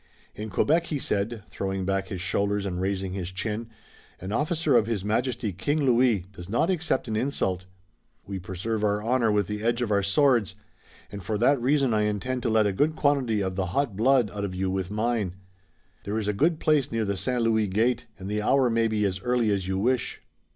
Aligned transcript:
"In 0.33 0.49
Quebec," 0.49 0.87
he 0.87 0.97
said, 0.97 1.43
throwing 1.51 1.85
back 1.85 2.07
his 2.07 2.19
shoulders 2.19 2.65
and 2.65 2.81
raising 2.81 3.13
his 3.13 3.31
chin, 3.31 3.69
"an 4.19 4.31
officer 4.31 4.75
of 4.75 4.87
His 4.87 5.05
Majesty, 5.05 5.53
King 5.53 5.83
Louis, 5.85 6.25
does 6.31 6.49
not 6.49 6.71
accept 6.71 7.07
an 7.07 7.15
insult. 7.15 7.65
We 8.25 8.39
preserve 8.39 8.83
our 8.83 9.03
honor 9.03 9.31
with 9.31 9.45
the 9.45 9.61
edge 9.61 9.79
of 9.83 9.91
our 9.91 10.01
swords, 10.01 10.55
and 11.11 11.21
for 11.21 11.37
that 11.37 11.61
reason 11.61 11.93
I 11.93 12.05
intend 12.05 12.41
to 12.41 12.49
let 12.49 12.65
a 12.65 12.73
good 12.73 12.95
quantity 12.95 13.41
of 13.43 13.55
the 13.55 13.67
hot 13.77 13.95
blood 13.95 14.31
out 14.31 14.43
of 14.43 14.55
you 14.55 14.71
with 14.71 14.89
mine. 14.89 15.35
There 16.03 16.17
is 16.17 16.27
a 16.27 16.33
good 16.33 16.59
place 16.59 16.91
near 16.91 17.05
the 17.05 17.15
St. 17.15 17.43
Louis 17.43 17.67
gate, 17.67 18.07
and 18.17 18.27
the 18.27 18.41
hour 18.41 18.71
may 18.71 18.87
be 18.87 19.05
as 19.05 19.21
early 19.21 19.51
as 19.51 19.67
you 19.67 19.77
wish." 19.77 20.19